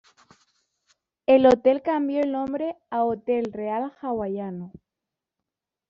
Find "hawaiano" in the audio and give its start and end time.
4.01-4.71